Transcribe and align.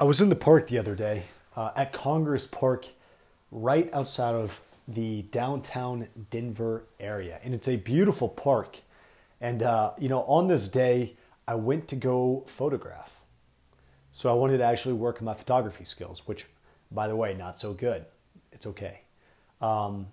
I 0.00 0.04
was 0.04 0.20
in 0.20 0.28
the 0.28 0.36
park 0.36 0.68
the 0.68 0.78
other 0.78 0.94
day 0.94 1.24
uh, 1.56 1.72
at 1.74 1.92
Congress 1.92 2.46
Park, 2.46 2.86
right 3.50 3.92
outside 3.92 4.36
of 4.36 4.60
the 4.86 5.22
downtown 5.22 6.06
Denver 6.30 6.84
area. 7.00 7.40
And 7.42 7.52
it's 7.52 7.66
a 7.66 7.74
beautiful 7.74 8.28
park. 8.28 8.78
And, 9.40 9.60
uh, 9.60 9.94
you 9.98 10.08
know, 10.08 10.22
on 10.22 10.46
this 10.46 10.68
day, 10.68 11.16
I 11.48 11.56
went 11.56 11.88
to 11.88 11.96
go 11.96 12.44
photograph. 12.46 13.10
So 14.12 14.30
I 14.30 14.34
wanted 14.34 14.58
to 14.58 14.64
actually 14.64 14.94
work 14.94 15.18
on 15.18 15.24
my 15.24 15.34
photography 15.34 15.84
skills, 15.84 16.28
which, 16.28 16.46
by 16.92 17.08
the 17.08 17.16
way, 17.16 17.34
not 17.34 17.58
so 17.58 17.72
good. 17.72 18.04
It's 18.52 18.66
okay. 18.66 19.00
Um, 19.60 20.06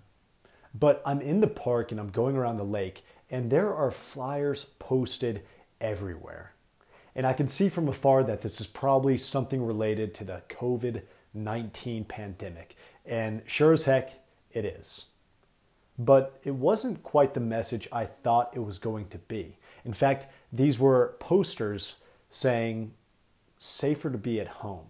but 0.74 1.00
I'm 1.06 1.20
in 1.20 1.40
the 1.40 1.46
park 1.46 1.92
and 1.92 2.00
I'm 2.00 2.10
going 2.10 2.36
around 2.36 2.56
the 2.56 2.64
lake, 2.64 3.04
and 3.30 3.52
there 3.52 3.72
are 3.72 3.92
flyers 3.92 4.64
posted 4.80 5.42
everywhere. 5.80 6.55
And 7.16 7.26
I 7.26 7.32
can 7.32 7.48
see 7.48 7.70
from 7.70 7.88
afar 7.88 8.22
that 8.24 8.42
this 8.42 8.60
is 8.60 8.66
probably 8.66 9.16
something 9.16 9.64
related 9.64 10.14
to 10.14 10.24
the 10.24 10.42
COVID 10.50 11.02
19 11.32 12.04
pandemic. 12.04 12.76
And 13.04 13.42
sure 13.46 13.72
as 13.72 13.84
heck, 13.84 14.12
it 14.52 14.64
is. 14.64 15.06
But 15.98 16.38
it 16.44 16.54
wasn't 16.54 17.02
quite 17.02 17.34
the 17.34 17.40
message 17.40 17.88
I 17.90 18.04
thought 18.04 18.52
it 18.54 18.60
was 18.60 18.78
going 18.78 19.08
to 19.08 19.18
be. 19.18 19.56
In 19.84 19.92
fact, 19.92 20.26
these 20.52 20.78
were 20.78 21.16
posters 21.18 21.96
saying, 22.28 22.92
safer 23.58 24.10
to 24.10 24.18
be 24.18 24.40
at 24.40 24.48
home. 24.48 24.86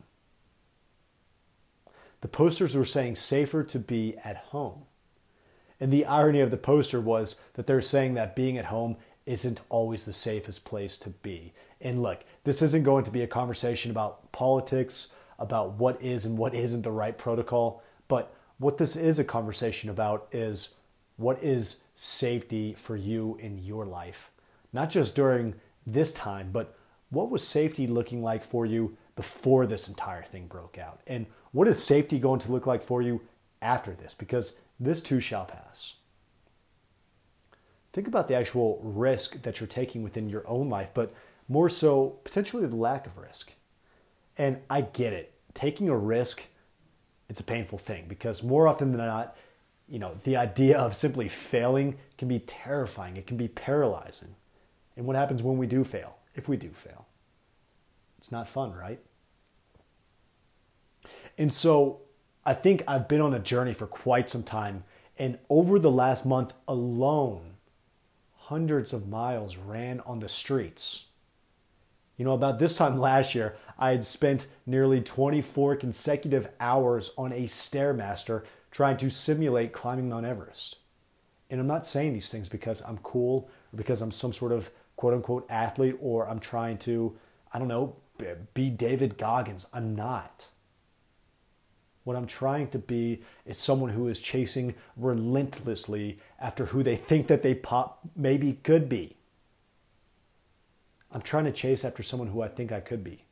The 2.23 2.29
posters 2.29 2.75
were 2.75 2.85
saying, 2.85 3.17
safer 3.17 3.63
to 3.63 3.79
be 3.79 4.17
at 4.25 4.37
home. 4.37 4.83
And 5.79 5.93
the 5.93 6.07
irony 6.07 6.41
of 6.41 6.51
the 6.51 6.57
poster 6.57 7.01
was 7.01 7.41
that 7.55 7.67
they're 7.67 7.83
saying 7.83 8.15
that 8.15 8.35
being 8.35 8.57
at 8.57 8.67
home 8.67 8.97
isn't 9.27 9.61
always 9.69 10.07
the 10.07 10.13
safest 10.13 10.65
place 10.65 10.97
to 10.99 11.11
be. 11.11 11.53
And 11.81 12.03
look, 12.03 12.25
this 12.45 12.63
isn't 12.63 12.85
going 12.85 13.05
to 13.05 13.11
be 13.11 13.23
a 13.23 13.27
conversation 13.27 13.91
about 13.91 14.33
politics, 14.33 15.13
about 15.39 15.73
what 15.75 16.01
is 16.01 16.25
and 16.25 16.39
what 16.39 16.55
isn't 16.55 16.83
the 16.83 16.91
right 16.91 17.17
protocol, 17.17 17.83
but 18.09 18.35
what 18.59 18.79
this 18.79 18.97
is 18.97 19.19
a 19.19 19.25
conversation 19.25 19.91
about 19.91 20.29
is 20.33 20.75
what 21.17 21.43
is 21.43 21.83
safety 21.95 22.75
for 22.75 22.97
you 22.97 23.37
in 23.41 23.59
your 23.59 23.85
life. 23.85 24.31
Not 24.73 24.91
just 24.91 25.15
during 25.15 25.55
this 25.87 26.13
time, 26.13 26.51
but 26.53 26.77
what 27.11 27.31
was 27.31 27.47
safety 27.47 27.87
looking 27.87 28.23
like 28.23 28.45
for 28.45 28.67
you 28.67 28.97
before 29.15 29.67
this 29.67 29.89
entire 29.89 30.23
thing 30.23 30.47
broke 30.47 30.79
out? 30.79 31.01
And 31.07 31.27
what 31.53 31.69
is 31.69 31.83
safety 31.83 32.19
going 32.19 32.41
to 32.41 32.53
look 32.53 32.67
like 32.67 32.83
for 32.83 33.03
you 33.03 33.23
after 33.63 33.93
this? 33.93 34.15
Because 34.15 34.59
this 34.81 35.03
too 35.03 35.21
shall 35.21 35.45
pass. 35.45 35.97
Think 37.97 38.09
about 38.09 38.29
the 38.29 38.35
actual 38.35 38.79
risk 38.83 39.41
that 39.41 39.59
you're 39.59 39.67
taking 39.67 40.03
within 40.03 40.29
your 40.29 40.47
own 40.47 40.69
life, 40.69 40.91
but 40.93 41.15
more 41.49 41.71
so 41.71 42.19
potentially 42.25 42.67
the 42.67 42.77
lack 42.77 43.07
of 43.07 43.17
risk. 43.17 43.55
And 44.37 44.59
I 44.69 44.83
get 44.83 45.15
it. 45.15 45.33
Taking 45.55 45.89
a 45.89 45.97
risk, 45.97 46.45
it's 47.31 47.41
a 47.41 47.43
painful 47.43 47.79
thing 47.79 48.05
because 48.07 48.43
more 48.43 48.69
often 48.69 48.93
than 48.93 49.01
not, 49.01 49.35
you 49.89 49.99
know, 49.99 50.13
the 50.25 50.37
idea 50.37 50.77
of 50.77 50.95
simply 50.95 51.27
failing 51.27 51.97
can 52.19 52.29
be 52.29 52.39
terrifying. 52.39 53.17
It 53.17 53.27
can 53.27 53.39
be 53.39 53.49
paralyzing. 53.49 54.35
And 54.95 55.07
what 55.07 55.17
happens 55.17 55.43
when 55.43 55.57
we 55.57 55.67
do 55.67 55.83
fail? 55.83 56.19
If 56.35 56.51
we 56.51 56.59
do 56.59 56.69
fail, 56.69 57.07
it's 58.19 58.31
not 58.31 58.47
fun, 58.47 58.75
right? 58.75 59.01
And 61.39 61.51
so 61.51 62.03
I 62.45 62.53
think 62.53 62.83
I've 62.87 63.09
been 63.09 63.23
on 63.23 63.33
a 63.33 63.41
journey 63.41 63.73
for 63.73 63.87
quite 63.87 64.29
some 64.29 64.43
time. 64.43 64.85
And 65.17 65.39
over 65.49 65.79
the 65.79 65.91
last 65.91 66.27
month 66.27 66.53
alone, 66.69 67.55
hundreds 68.47 68.93
of 68.93 69.09
miles 69.09 69.57
ran 69.57 69.99
on 70.07 70.21
the 70.21 70.29
streets. 70.29 71.07
You 72.17 72.25
know, 72.25 72.33
about 72.33 72.61
this 72.61 72.77
time 72.77 72.97
last 72.97 73.35
year, 73.35 73.57
I 73.77 73.91
had 73.91 74.05
spent 74.05 74.47
nearly 74.65 75.01
24 75.01 75.75
consecutive 75.75 76.49
hours 76.61 77.13
on 77.19 77.33
a 77.33 77.49
Stairmaster 77.49 78.45
trying 78.71 78.99
to 78.99 79.11
simulate 79.11 79.73
climbing 79.73 80.09
Mount 80.09 80.27
Everest. 80.27 80.77
And 81.51 81.61
I'm 81.61 81.67
not 81.67 81.89
saying 81.89 82.13
these 82.13 82.31
things 82.31 82.49
because 82.49 82.83
I'm 82.83 82.99
cool 82.99 83.51
or 83.73 83.77
because 83.77 84.01
I'm 84.01 84.13
some 84.13 84.33
sort 84.33 84.53
of 84.53 84.71
quote 84.95 85.15
unquote 85.15 85.47
athlete 85.51 85.97
or 86.01 86.29
I'm 86.29 86.39
trying 86.39 86.79
to, 86.79 87.17
I 87.53 87.59
don't 87.59 87.69
know, 87.69 87.97
be 88.55 88.71
David 88.71 89.19
Goggins. 89.19 89.67
I'm 89.73 89.97
not. 89.97 90.47
What 92.07 92.15
I'm 92.15 92.29
trying 92.29 92.69
to 92.69 92.79
be 92.79 93.25
is 93.45 93.59
someone 93.59 93.91
who 93.91 94.07
is 94.07 94.21
chasing 94.21 94.77
relentlessly 94.97 96.21
after 96.39 96.67
who 96.67 96.85
they 96.85 96.95
think 96.95 97.27
that 97.27 97.43
they 97.43 97.53
pop 97.53 97.99
maybe 98.15 98.61
could 98.63 98.89
be. 98.89 99.17
I'm 101.11 101.21
trying 101.21 101.47
to 101.47 101.53
chase 101.53 101.85
after 101.85 102.05
someone 102.05 102.29
who 102.29 102.43
I 102.43 102.47
think 102.47 102.71
I 102.71 102.79
could 102.79 103.03
be. 103.03 103.25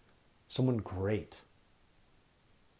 Someone 0.48 0.78
great. 0.78 1.36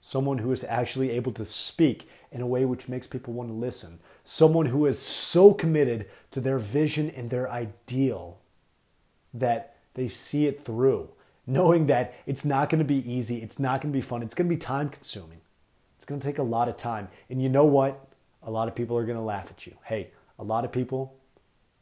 Someone 0.00 0.38
who 0.38 0.50
is 0.50 0.64
actually 0.64 1.10
able 1.10 1.30
to 1.30 1.44
speak 1.44 2.08
in 2.32 2.40
a 2.40 2.46
way 2.46 2.64
which 2.64 2.88
makes 2.88 3.06
people 3.06 3.32
want 3.32 3.50
to 3.50 3.54
listen. 3.54 4.00
Someone 4.24 4.66
who 4.66 4.86
is 4.86 4.98
so 4.98 5.54
committed 5.54 6.08
to 6.32 6.40
their 6.40 6.58
vision 6.58 7.08
and 7.08 7.30
their 7.30 7.48
ideal 7.48 8.40
that 9.32 9.76
they 9.94 10.08
see 10.08 10.48
it 10.48 10.64
through, 10.64 11.10
knowing 11.46 11.86
that 11.86 12.16
it's 12.26 12.44
not 12.44 12.68
going 12.68 12.80
to 12.80 12.84
be 12.84 13.08
easy, 13.08 13.44
it's 13.44 13.60
not 13.60 13.80
going 13.80 13.92
to 13.92 13.96
be 13.96 14.02
fun, 14.02 14.24
it's 14.24 14.34
going 14.34 14.48
to 14.48 14.54
be 14.56 14.58
time 14.58 14.88
consuming. 14.88 15.42
It's 16.04 16.08
going 16.10 16.20
to 16.20 16.26
take 16.26 16.36
a 16.36 16.42
lot 16.42 16.68
of 16.68 16.76
time. 16.76 17.08
And 17.30 17.40
you 17.40 17.48
know 17.48 17.64
what? 17.64 18.08
A 18.42 18.50
lot 18.50 18.68
of 18.68 18.74
people 18.74 18.94
are 18.98 19.06
going 19.06 19.16
to 19.16 19.24
laugh 19.24 19.46
at 19.48 19.66
you. 19.66 19.72
Hey, 19.84 20.10
a 20.38 20.44
lot 20.44 20.66
of 20.66 20.70
people 20.70 21.16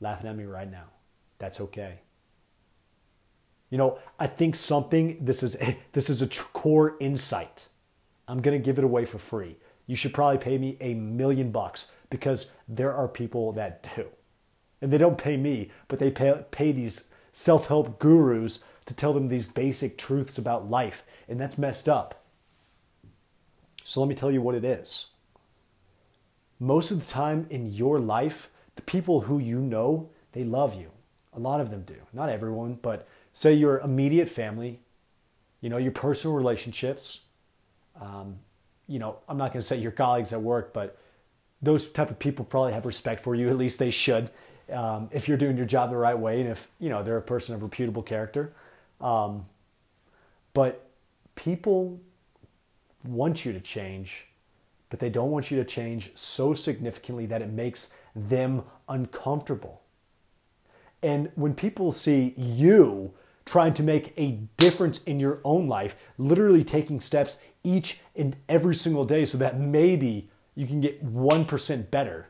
laughing 0.00 0.30
at 0.30 0.36
me 0.36 0.44
right 0.44 0.70
now. 0.70 0.84
That's 1.38 1.60
okay. 1.60 2.02
You 3.68 3.78
know, 3.78 3.98
I 4.20 4.28
think 4.28 4.54
something 4.54 5.24
this 5.24 5.42
is 5.42 5.56
a, 5.60 5.76
this 5.92 6.08
is 6.08 6.22
a 6.22 6.28
core 6.28 6.94
insight. 7.00 7.66
I'm 8.28 8.40
going 8.40 8.56
to 8.56 8.64
give 8.64 8.78
it 8.78 8.84
away 8.84 9.06
for 9.06 9.18
free. 9.18 9.56
You 9.88 9.96
should 9.96 10.14
probably 10.14 10.38
pay 10.38 10.56
me 10.56 10.76
a 10.80 10.94
million 10.94 11.50
bucks 11.50 11.90
because 12.08 12.52
there 12.68 12.94
are 12.94 13.08
people 13.08 13.50
that 13.54 13.92
do. 13.96 14.06
And 14.80 14.92
they 14.92 14.98
don't 14.98 15.18
pay 15.18 15.36
me, 15.36 15.72
but 15.88 15.98
they 15.98 16.12
pay, 16.12 16.44
pay 16.52 16.70
these 16.70 17.10
self-help 17.32 17.98
gurus 17.98 18.62
to 18.84 18.94
tell 18.94 19.14
them 19.14 19.26
these 19.26 19.48
basic 19.48 19.98
truths 19.98 20.38
about 20.38 20.70
life, 20.70 21.02
and 21.28 21.40
that's 21.40 21.58
messed 21.58 21.88
up. 21.88 22.21
So 23.84 24.00
let 24.00 24.08
me 24.08 24.14
tell 24.14 24.30
you 24.30 24.40
what 24.40 24.54
it 24.54 24.64
is. 24.64 25.08
Most 26.58 26.90
of 26.90 27.00
the 27.00 27.06
time 27.06 27.46
in 27.50 27.72
your 27.72 27.98
life, 27.98 28.48
the 28.76 28.82
people 28.82 29.22
who 29.22 29.38
you 29.38 29.58
know, 29.58 30.10
they 30.32 30.44
love 30.44 30.74
you. 30.74 30.90
A 31.34 31.40
lot 31.40 31.60
of 31.60 31.70
them 31.70 31.82
do. 31.82 31.96
Not 32.12 32.28
everyone, 32.28 32.78
but 32.80 33.08
say 33.32 33.54
your 33.54 33.78
immediate 33.80 34.28
family, 34.28 34.80
you 35.60 35.70
know, 35.70 35.78
your 35.78 35.92
personal 35.92 36.36
relationships. 36.36 37.22
Um, 38.00 38.38
you 38.86 38.98
know, 38.98 39.16
I'm 39.28 39.38
not 39.38 39.52
going 39.52 39.60
to 39.60 39.66
say 39.66 39.78
your 39.78 39.92
colleagues 39.92 40.32
at 40.32 40.42
work, 40.42 40.72
but 40.72 40.98
those 41.62 41.90
type 41.90 42.10
of 42.10 42.18
people 42.18 42.44
probably 42.44 42.72
have 42.72 42.84
respect 42.84 43.20
for 43.20 43.34
you. 43.34 43.48
At 43.48 43.56
least 43.56 43.78
they 43.78 43.90
should, 43.90 44.30
um, 44.70 45.08
if 45.12 45.28
you're 45.28 45.38
doing 45.38 45.56
your 45.56 45.66
job 45.66 45.90
the 45.90 45.96
right 45.96 46.18
way, 46.18 46.40
and 46.40 46.50
if 46.50 46.68
you 46.78 46.88
know 46.90 47.02
they're 47.02 47.16
a 47.16 47.22
person 47.22 47.54
of 47.54 47.62
reputable 47.62 48.02
character. 48.02 48.52
Um, 49.00 49.46
but 50.54 50.88
people 51.34 52.00
want 53.04 53.44
you 53.44 53.52
to 53.52 53.60
change, 53.60 54.26
but 54.90 54.98
they 54.98 55.10
don't 55.10 55.30
want 55.30 55.50
you 55.50 55.56
to 55.58 55.64
change 55.64 56.12
so 56.14 56.54
significantly 56.54 57.26
that 57.26 57.42
it 57.42 57.50
makes 57.50 57.92
them 58.14 58.62
uncomfortable. 58.88 59.82
And 61.02 61.30
when 61.34 61.54
people 61.54 61.92
see 61.92 62.34
you 62.36 63.14
trying 63.44 63.74
to 63.74 63.82
make 63.82 64.12
a 64.16 64.38
difference 64.56 65.02
in 65.02 65.18
your 65.18 65.40
own 65.44 65.66
life, 65.66 65.96
literally 66.16 66.62
taking 66.62 67.00
steps 67.00 67.40
each 67.64 68.00
and 68.14 68.36
every 68.48 68.74
single 68.74 69.04
day 69.04 69.24
so 69.24 69.38
that 69.38 69.58
maybe 69.58 70.30
you 70.54 70.66
can 70.66 70.80
get 70.80 71.04
1% 71.04 71.90
better, 71.90 72.28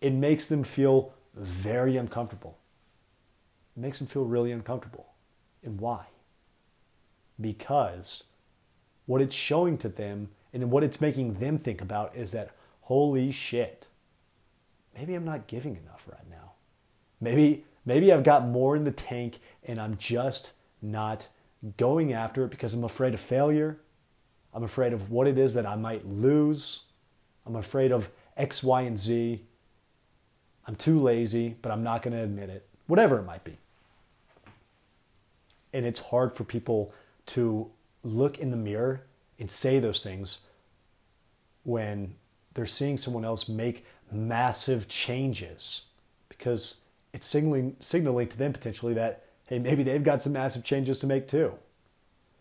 it 0.00 0.12
makes 0.12 0.46
them 0.46 0.64
feel 0.64 1.12
very 1.34 1.96
uncomfortable. 1.96 2.58
It 3.76 3.80
makes 3.80 3.98
them 3.98 4.08
feel 4.08 4.24
really 4.24 4.52
uncomfortable. 4.52 5.06
And 5.62 5.80
why? 5.80 6.06
Because 7.40 8.24
what 9.06 9.20
it's 9.20 9.34
showing 9.34 9.78
to 9.78 9.88
them 9.88 10.28
and 10.52 10.70
what 10.70 10.84
it's 10.84 11.00
making 11.00 11.34
them 11.34 11.58
think 11.58 11.80
about 11.80 12.14
is 12.14 12.32
that, 12.32 12.50
holy 12.82 13.32
shit, 13.32 13.86
maybe 14.94 15.14
I'm 15.14 15.24
not 15.24 15.46
giving 15.46 15.76
enough 15.76 16.06
right 16.06 16.28
now. 16.30 16.52
Maybe, 17.20 17.64
maybe 17.84 18.12
I've 18.12 18.24
got 18.24 18.46
more 18.46 18.76
in 18.76 18.84
the 18.84 18.90
tank 18.90 19.38
and 19.64 19.78
I'm 19.78 19.96
just 19.96 20.52
not 20.80 21.28
going 21.76 22.12
after 22.12 22.44
it 22.44 22.50
because 22.50 22.74
I'm 22.74 22.84
afraid 22.84 23.14
of 23.14 23.20
failure. 23.20 23.78
I'm 24.52 24.64
afraid 24.64 24.92
of 24.92 25.10
what 25.10 25.26
it 25.26 25.38
is 25.38 25.54
that 25.54 25.66
I 25.66 25.76
might 25.76 26.06
lose. 26.06 26.84
I'm 27.46 27.56
afraid 27.56 27.92
of 27.92 28.10
X, 28.36 28.62
Y, 28.62 28.82
and 28.82 28.98
Z. 28.98 29.42
I'm 30.66 30.76
too 30.76 31.00
lazy, 31.00 31.56
but 31.62 31.72
I'm 31.72 31.82
not 31.82 32.02
going 32.02 32.16
to 32.16 32.22
admit 32.22 32.50
it. 32.50 32.66
Whatever 32.86 33.18
it 33.18 33.24
might 33.24 33.44
be. 33.44 33.56
And 35.72 35.86
it's 35.86 36.00
hard 36.00 36.34
for 36.34 36.44
people 36.44 36.92
to 37.26 37.70
look 38.04 38.38
in 38.38 38.50
the 38.50 38.56
mirror 38.56 39.02
and 39.38 39.50
say 39.50 39.78
those 39.78 40.02
things 40.02 40.40
when 41.64 42.14
they're 42.54 42.66
seeing 42.66 42.98
someone 42.98 43.24
else 43.24 43.48
make 43.48 43.84
massive 44.10 44.88
changes 44.88 45.84
because 46.28 46.80
it's 47.12 47.26
signaling 47.26 47.76
signaling 47.80 48.28
to 48.28 48.38
them 48.38 48.52
potentially 48.52 48.94
that 48.94 49.24
hey 49.46 49.58
maybe 49.58 49.82
they've 49.82 50.04
got 50.04 50.22
some 50.22 50.32
massive 50.32 50.64
changes 50.64 50.98
to 50.98 51.06
make 51.06 51.28
too 51.28 51.54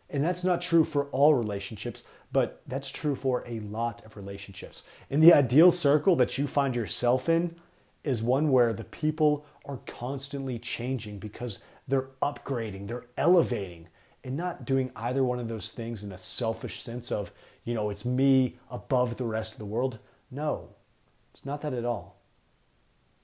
And 0.09 0.23
that's 0.23 0.43
not 0.43 0.61
true 0.61 0.83
for 0.83 1.05
all 1.07 1.33
relationships, 1.35 2.03
but 2.31 2.61
that's 2.67 2.89
true 2.91 3.15
for 3.15 3.43
a 3.47 3.59
lot 3.61 4.03
of 4.05 4.17
relationships. 4.17 4.83
And 5.09 5.23
the 5.23 5.33
ideal 5.33 5.71
circle 5.71 6.15
that 6.17 6.37
you 6.37 6.47
find 6.47 6.75
yourself 6.75 7.29
in 7.29 7.55
is 8.03 8.23
one 8.23 8.51
where 8.51 8.73
the 8.73 8.83
people 8.85 9.45
are 9.65 9.79
constantly 9.87 10.59
changing 10.59 11.19
because 11.19 11.63
they're 11.87 12.09
upgrading, 12.21 12.87
they're 12.87 13.05
elevating, 13.17 13.87
and 14.23 14.37
not 14.37 14.65
doing 14.65 14.91
either 14.95 15.23
one 15.23 15.39
of 15.39 15.47
those 15.47 15.71
things 15.71 16.03
in 16.03 16.11
a 16.11 16.17
selfish 16.17 16.81
sense 16.81 17.11
of, 17.11 17.31
you 17.63 17.73
know, 17.73 17.89
it's 17.89 18.05
me 18.05 18.57
above 18.69 19.17
the 19.17 19.23
rest 19.23 19.53
of 19.53 19.59
the 19.59 19.65
world. 19.65 19.99
No, 20.29 20.69
it's 21.31 21.45
not 21.45 21.61
that 21.61 21.73
at 21.73 21.85
all. 21.85 22.17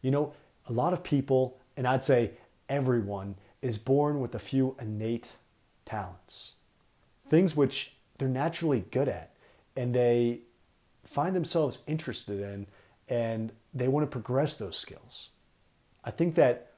You 0.02 0.12
know, 0.12 0.34
a 0.68 0.74
lot 0.74 0.94
of 0.94 1.04
people, 1.04 1.60
and 1.76 1.88
I'd 1.88 2.06
say 2.06 2.32
everyone, 2.70 3.36
is 3.62 3.78
born 3.78 4.20
with 4.20 4.36
a 4.36 4.40
few 4.40 4.76
innate 4.80 5.34
talents, 5.86 6.56
things 7.28 7.56
which 7.56 7.94
they're 8.18 8.28
naturally 8.28 8.86
good 8.92 9.08
at, 9.08 9.34
and 9.76 9.94
they 9.94 10.42
find 11.06 11.36
themselves 11.36 11.80
interested 11.88 12.42
in, 12.42 12.68
and 13.08 13.52
they 13.74 13.88
want 13.88 14.04
to 14.04 14.12
progress 14.12 14.56
those 14.56 14.78
skills. 14.78 15.30
I 16.04 16.12
think 16.12 16.36
that 16.36 16.74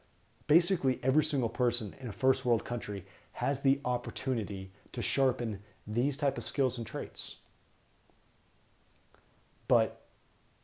basically 0.47 0.99
every 1.03 1.23
single 1.23 1.49
person 1.49 1.95
in 1.99 2.07
a 2.07 2.11
first 2.11 2.45
world 2.45 2.65
country 2.65 3.05
has 3.39 3.61
the 3.61 3.79
opportunity 3.85 4.69
to 4.91 5.01
sharpen 5.01 5.59
these 5.87 6.17
type 6.17 6.37
of 6.37 6.43
skills 6.43 6.77
and 6.77 6.85
traits. 6.85 7.37
But 9.69 10.01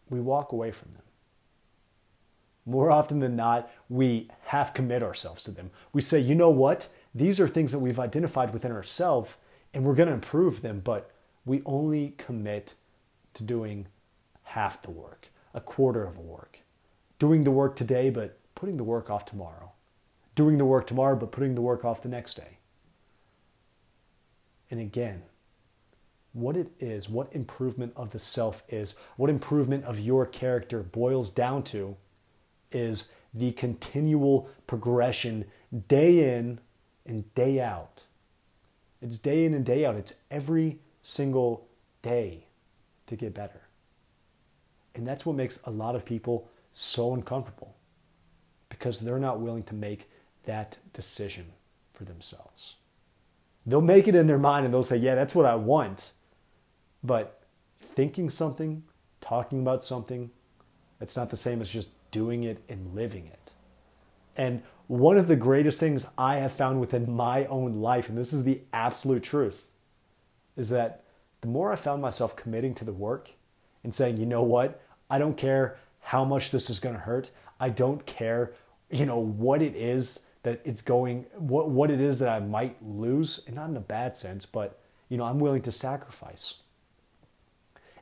we 0.10 0.20
walk 0.20 0.52
away 0.52 0.72
from 0.72 0.92
them. 0.92 1.04
More 2.66 2.92
often 2.92 3.22
than 3.22 3.38
not, 3.38 3.72
we 3.88 4.30
half 4.48 4.74
commit 4.74 5.02
ourselves 5.04 5.42
to 5.44 5.52
them. 5.52 5.72
We 5.94 6.02
say, 6.02 6.20
you 6.20 6.36
know 6.36 6.50
what? 6.50 6.90
These 7.14 7.40
are 7.40 7.48
things 7.48 7.72
that 7.72 7.80
we've 7.80 7.98
identified 7.98 8.52
within 8.52 8.74
ourselves 8.74 9.36
and 9.74 9.86
we're 9.86 9.96
going 9.96 10.10
to 10.10 10.14
improve 10.14 10.62
them, 10.62 10.82
but 10.84 11.12
we 11.46 11.62
only 11.66 12.14
commit 12.18 12.74
to 13.36 13.44
doing 13.46 13.88
half 14.44 14.82
the 14.82 14.92
work, 14.92 15.30
a 15.54 15.62
quarter 15.62 16.04
of 16.04 16.16
the 16.16 16.22
work. 16.22 16.60
Doing 17.20 17.46
the 17.46 17.52
work 17.52 17.78
today, 17.78 18.10
but 18.10 18.38
putting 18.54 18.76
the 18.76 18.84
work 18.84 19.10
off 19.10 19.24
tomorrow. 19.24 19.72
Doing 20.36 20.58
the 20.58 20.66
work 20.66 20.88
tomorrow, 20.88 21.16
but 21.16 21.32
putting 21.32 21.56
the 21.56 21.62
work 21.62 21.86
off 21.86 22.04
the 22.04 22.10
next 22.10 22.34
day. 22.34 22.55
And 24.76 24.82
again, 24.82 25.22
what 26.34 26.58
it 26.58 26.70
is, 26.82 27.08
what 27.08 27.34
improvement 27.34 27.94
of 27.96 28.10
the 28.10 28.20
self 28.20 28.62
is, 28.68 28.96
what 29.16 29.30
improvement 29.30 29.86
of 29.86 30.02
your 30.02 30.26
character 30.26 30.84
boils 30.84 31.30
down 31.30 31.64
to 31.64 31.96
is 32.74 33.08
the 33.34 33.54
continual 33.54 34.50
progression 34.68 35.46
day 35.88 36.38
in 36.38 36.60
and 37.06 37.34
day 37.36 37.62
out. 37.62 38.04
It's 39.02 39.18
day 39.18 39.46
in 39.46 39.54
and 39.54 39.66
day 39.66 39.86
out. 39.86 39.96
It's 39.96 40.16
every 40.30 40.80
single 41.02 41.70
day 42.02 42.48
to 43.08 43.16
get 43.16 43.34
better. 43.34 43.62
And 44.94 45.08
that's 45.08 45.26
what 45.26 45.38
makes 45.38 45.58
a 45.64 45.72
lot 45.72 45.96
of 45.96 46.04
people 46.04 46.50
so 46.74 47.14
uncomfortable 47.14 47.78
because 48.68 49.00
they're 49.00 49.20
not 49.20 49.40
willing 49.40 49.64
to 49.64 49.74
make 49.74 50.10
that 50.44 50.76
decision 50.92 51.54
for 51.94 52.04
themselves. 52.04 52.76
They'll 53.66 53.82
make 53.82 54.08
it 54.08 54.16
in 54.16 54.28
their 54.28 54.40
mind 54.40 54.66
and 54.66 54.74
they'll 54.74 54.84
say, 54.84 54.98
Yeah, 54.98 55.16
that's 55.16 55.36
what 55.36 55.46
I 55.46 55.56
want. 55.56 56.12
But 57.04 57.42
thinking 57.96 58.30
something, 58.30 58.84
talking 59.22 59.62
about 59.62 59.84
something, 59.84 60.32
it's 61.02 61.16
not 61.16 61.30
the 61.30 61.38
same 61.38 61.62
as 61.62 61.70
just 61.70 61.92
doing 62.12 62.44
it 62.44 62.64
and 62.70 62.96
living 62.96 63.28
it. 63.28 63.52
And 64.36 64.64
one 64.88 65.18
of 65.18 65.28
the 65.28 65.36
greatest 65.36 65.80
things 65.80 66.06
I 66.18 66.38
have 66.38 66.52
found 66.52 66.80
within 66.80 67.12
my 67.12 67.46
own 67.46 67.82
life, 67.82 68.10
and 68.10 68.18
this 68.18 68.34
is 68.34 68.44
the 68.44 68.62
absolute 68.72 69.24
truth, 69.24 69.68
is 70.56 70.70
that 70.70 71.04
the 71.42 71.48
more 71.48 71.72
I 71.72 71.76
found 71.76 72.02
myself 72.02 72.36
committing 72.36 72.74
to 72.76 72.86
the 72.86 72.94
work 72.94 73.32
and 73.84 73.94
saying, 73.94 74.18
you 74.18 74.26
know 74.26 74.44
what, 74.44 74.82
I 75.10 75.20
don't 75.20 75.38
care 75.38 75.78
how 76.00 76.24
much 76.24 76.52
this 76.52 76.70
is 76.70 76.80
going 76.80 76.96
to 76.96 77.02
hurt. 77.02 77.32
I 77.60 77.70
don't 77.70 78.06
care, 78.06 78.54
you 78.90 79.06
know, 79.06 79.20
what 79.20 79.62
it 79.62 79.76
is 79.76 80.25
that 80.46 80.62
it's 80.64 80.84
going, 80.84 81.26
what, 81.36 81.70
what 81.72 81.90
it 81.90 82.00
is 82.00 82.20
that 82.20 82.30
I 82.30 82.40
might 82.40 82.78
lose, 82.86 83.42
and 83.48 83.56
not 83.56 83.70
in 83.70 83.78
a 83.78 83.80
bad 83.80 84.16
sense, 84.16 84.46
but, 84.46 84.80
you 85.10 85.18
know, 85.18 85.24
I'm 85.24 85.40
willing 85.40 85.64
to 85.64 85.72
sacrifice. 85.72 86.60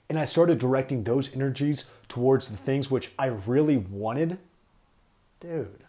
And 0.09 0.19
I 0.19 0.25
started 0.25 0.57
directing 0.57 1.05
those 1.05 1.33
energies 1.33 1.85
towards 2.09 2.49
the 2.49 2.57
things 2.57 2.91
which 2.91 3.13
I 3.17 3.27
really 3.27 3.77
wanted. 3.77 4.39
Dude, 5.39 5.85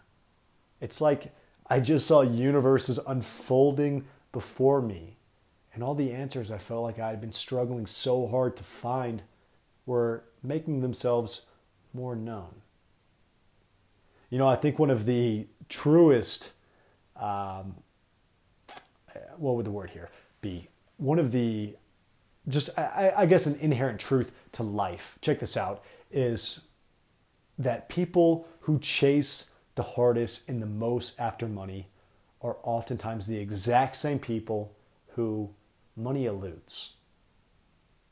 it's 0.79 1.01
like 1.01 1.35
I 1.67 1.81
just 1.81 2.07
saw 2.07 2.21
universes 2.21 2.99
unfolding 3.05 4.05
before 4.31 4.81
me. 4.81 5.17
And 5.73 5.83
all 5.83 5.93
the 5.93 6.13
answers 6.13 6.51
I 6.51 6.57
felt 6.57 6.83
like 6.83 6.99
I 6.99 7.09
had 7.09 7.19
been 7.19 7.33
struggling 7.33 7.85
so 7.85 8.27
hard 8.27 8.55
to 8.55 8.63
find 8.63 9.23
were 9.85 10.23
making 10.41 10.79
themselves 10.79 11.41
more 11.93 12.15
known. 12.15 12.61
You 14.29 14.37
know, 14.37 14.47
I 14.47 14.55
think 14.55 14.79
one 14.79 14.89
of 14.89 15.05
the 15.05 15.47
truest, 15.69 16.51
um, 17.15 17.75
what 19.37 19.55
would 19.55 19.65
the 19.65 19.71
word 19.71 19.89
here 19.89 20.09
be? 20.41 20.67
One 20.97 21.19
of 21.19 21.31
the 21.31 21.75
just 22.47 22.77
I, 22.77 23.13
I 23.17 23.25
guess 23.25 23.47
an 23.47 23.57
inherent 23.59 23.99
truth 23.99 24.31
to 24.53 24.63
life. 24.63 25.17
Check 25.21 25.39
this 25.39 25.57
out 25.57 25.83
is 26.11 26.61
that 27.57 27.89
people 27.89 28.47
who 28.61 28.79
chase 28.79 29.49
the 29.75 29.83
hardest 29.83 30.47
and 30.47 30.61
the 30.61 30.67
most 30.67 31.19
after 31.19 31.47
money 31.47 31.87
are 32.41 32.57
oftentimes 32.63 33.25
the 33.25 33.37
exact 33.37 33.95
same 33.95 34.19
people 34.19 34.73
who 35.15 35.49
money 35.95 36.25
eludes. 36.25 36.93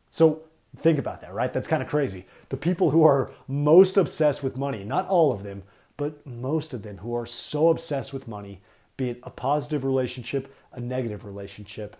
So 0.10 0.44
think 0.80 0.98
about 0.98 1.22
that, 1.22 1.34
right? 1.34 1.54
That's 1.54 1.68
kind 1.68 1.84
of 1.84 1.90
crazy. 1.90 2.26
The 2.50 2.58
people 2.58 2.92
who 2.92 3.04
are 3.04 3.32
most 3.48 3.98
obsessed 3.98 4.44
with 4.44 4.58
money, 4.58 4.84
not 4.84 5.08
all 5.08 5.32
of 5.32 5.44
them, 5.44 5.64
but 5.98 6.26
most 6.26 6.74
of 6.74 6.82
them 6.82 6.98
who 6.98 7.16
are 7.16 7.26
so 7.26 7.70
obsessed 7.70 8.14
with 8.14 8.28
money, 8.28 8.62
be 8.98 9.10
it 9.10 9.20
a 9.24 9.30
positive 9.30 9.84
relationship, 9.84 10.54
a 10.72 10.80
negative 10.80 11.26
relationship, 11.26 11.96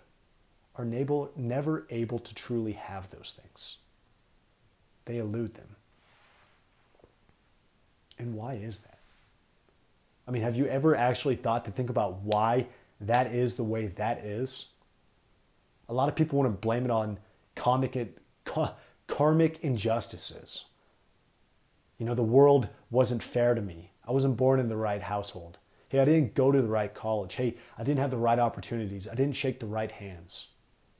are 0.76 0.84
able, 0.92 1.30
never 1.36 1.86
able 1.90 2.18
to 2.18 2.34
truly 2.34 2.72
have 2.72 3.10
those 3.10 3.38
things. 3.40 3.78
They 5.04 5.18
elude 5.18 5.54
them. 5.54 5.76
And 8.18 8.34
why 8.34 8.54
is 8.54 8.80
that? 8.80 8.98
I 10.26 10.30
mean, 10.30 10.42
have 10.42 10.56
you 10.56 10.66
ever 10.66 10.96
actually 10.96 11.36
thought 11.36 11.64
to 11.66 11.70
think 11.70 11.90
about 11.90 12.20
why 12.22 12.66
that 13.00 13.28
is 13.28 13.56
the 13.56 13.64
way 13.64 13.88
that 13.88 14.18
is? 14.18 14.66
A 15.88 15.94
lot 15.94 16.08
of 16.08 16.16
people 16.16 16.38
want 16.38 16.50
to 16.50 16.66
blame 16.66 16.84
it 16.84 16.90
on 16.90 17.18
karmic, 17.54 18.16
karmic 19.06 19.62
injustices. 19.62 20.64
You 21.98 22.06
know, 22.06 22.14
the 22.14 22.22
world 22.22 22.68
wasn't 22.90 23.22
fair 23.22 23.54
to 23.54 23.62
me. 23.62 23.90
I 24.06 24.12
wasn't 24.12 24.36
born 24.36 24.60
in 24.60 24.68
the 24.68 24.76
right 24.76 25.02
household. 25.02 25.58
Hey, 25.88 26.00
I 26.00 26.04
didn't 26.04 26.34
go 26.34 26.50
to 26.50 26.60
the 26.60 26.68
right 26.68 26.92
college. 26.92 27.34
Hey, 27.34 27.56
I 27.78 27.84
didn't 27.84 28.00
have 28.00 28.10
the 28.10 28.16
right 28.16 28.38
opportunities. 28.38 29.08
I 29.08 29.14
didn't 29.14 29.36
shake 29.36 29.60
the 29.60 29.66
right 29.66 29.90
hands. 29.90 30.48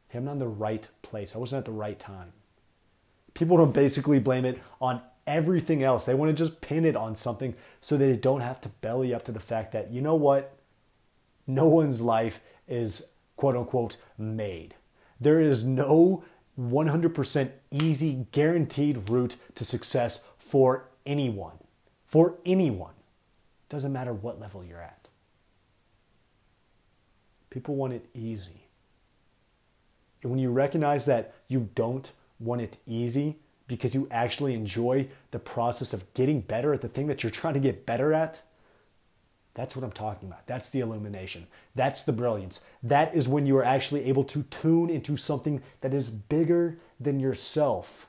Hey, 0.09 0.19
I'm 0.19 0.25
not 0.25 0.33
in 0.33 0.39
the 0.39 0.47
right 0.47 0.89
place. 1.03 1.35
I 1.35 1.39
wasn't 1.39 1.61
at 1.61 1.65
the 1.65 1.73
right 1.73 1.99
time. 1.99 2.33
People 3.35 3.57
don't 3.57 3.75
basically 3.75 4.21
blame 4.21 4.45
it 4.45 4.61
on 4.81 5.03
everything 5.27 5.83
else. 5.83 6.07
They 6.07 6.15
want 6.15 6.31
to 6.31 6.45
just 6.45 6.61
pin 6.61 6.85
it 6.85 6.97
on 6.97 7.17
something 7.17 7.55
so 7.81 7.97
they 7.97 8.15
don't 8.15 8.41
have 8.41 8.61
to 8.61 8.69
belly 8.69 9.13
up 9.13 9.25
to 9.25 9.33
the 9.33 9.41
fact 9.41 9.73
that, 9.73 9.91
you 9.91 10.01
know 10.01 10.15
what? 10.15 10.57
No 11.47 11.67
one's 11.67 12.01
life 12.01 12.41
is 12.69 13.09
quote 13.37 13.57
unquote 13.57 13.97
made. 14.17 14.77
There 15.21 15.41
is 15.41 15.65
no 15.65 16.25
100% 16.59 17.51
easy, 17.71 18.27
guaranteed 18.31 19.09
route 19.11 19.37
to 19.57 19.65
success 19.65 20.25
for 20.55 20.85
anyone. 21.05 21.59
For 22.07 22.37
anyone. 22.47 22.95
Doesn't 23.69 23.93
matter 23.93 24.13
what 24.13 24.39
level 24.39 24.65
you're 24.65 24.81
at. 24.81 25.09
People 27.51 27.75
want 27.75 27.93
it 27.93 28.07
easy. 28.15 28.69
And 30.23 30.31
when 30.31 30.39
you 30.39 30.53
recognize 30.53 31.07
that 31.07 31.35
you 31.49 31.71
don't 31.75 32.13
want 32.39 32.61
it 32.61 32.77
easy 32.87 33.39
because 33.67 33.97
you 33.97 34.07
actually 34.13 34.55
enjoy 34.55 35.09
the 35.33 35.41
process 35.41 35.93
of 35.93 36.15
getting 36.15 36.41
better 36.41 36.73
at 36.73 36.83
the 36.83 36.89
thing 36.89 37.09
that 37.09 37.25
you're 37.25 37.33
trying 37.33 37.55
to 37.55 37.59
get 37.61 37.85
better 37.85 38.15
at, 38.15 38.41
that's 39.55 39.75
what 39.75 39.85
I'm 39.85 39.91
talking 39.91 40.29
about. 40.29 40.47
That's 40.47 40.71
the 40.71 40.79
illumination. 40.79 41.49
That's 41.75 42.05
the 42.05 42.13
brilliance. 42.13 42.65
That 42.81 43.13
is 43.13 43.27
when 43.27 43.45
you 43.45 43.57
are 43.57 43.65
actually 43.65 44.05
able 44.05 44.23
to 44.23 44.45
tune 44.45 44.89
into 44.89 45.17
something 45.17 45.63
that 45.81 45.93
is 45.93 46.11
bigger 46.11 46.79
than 47.01 47.19
yourself 47.19 48.07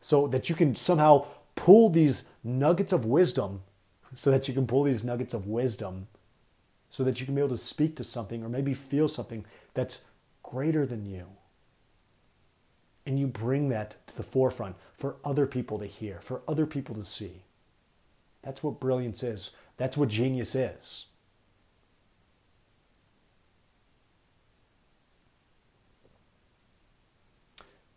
so 0.00 0.26
that 0.28 0.48
you 0.48 0.54
can 0.54 0.74
somehow 0.74 1.26
pull 1.56 1.90
these 1.90 2.24
nuggets 2.44 2.92
of 2.92 3.04
wisdom, 3.04 3.62
so 4.14 4.30
that 4.30 4.46
you 4.46 4.54
can 4.54 4.66
pull 4.66 4.84
these 4.84 5.02
nuggets 5.02 5.34
of 5.34 5.48
wisdom, 5.48 6.06
so 6.88 7.02
that 7.02 7.18
you 7.18 7.26
can 7.26 7.34
be 7.34 7.40
able 7.40 7.50
to 7.50 7.58
speak 7.58 7.96
to 7.96 8.04
something 8.04 8.44
or 8.44 8.48
maybe 8.48 8.72
feel 8.72 9.08
something 9.08 9.44
that's 9.74 10.04
greater 10.44 10.86
than 10.86 11.04
you. 11.04 11.26
And 13.04 13.18
you 13.18 13.26
bring 13.26 13.68
that 13.70 13.96
to 14.06 14.16
the 14.16 14.22
forefront 14.22 14.76
for 14.96 15.16
other 15.24 15.46
people 15.46 15.78
to 15.80 15.86
hear, 15.86 16.20
for 16.20 16.42
other 16.46 16.66
people 16.66 16.94
to 16.94 17.04
see. 17.04 17.42
That's 18.42 18.62
what 18.62 18.80
brilliance 18.80 19.24
is. 19.24 19.56
That's 19.76 19.96
what 19.96 20.08
genius 20.08 20.54
is. 20.54 21.06